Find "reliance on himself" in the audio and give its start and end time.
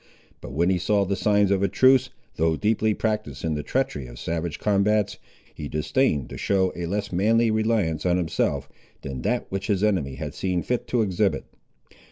7.51-8.67